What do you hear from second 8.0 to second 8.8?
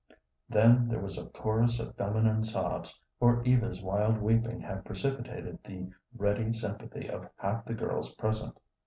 present.